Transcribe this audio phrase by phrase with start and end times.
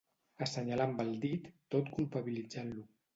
[0.45, 1.45] Assenyalar amb el dit
[1.75, 2.87] tot culpabilitzant-lo.